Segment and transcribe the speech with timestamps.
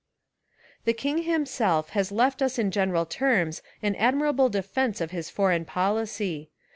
[0.85, 5.63] The king himself has left us In general terms an admirable defence of his foreign
[5.63, 6.49] policy.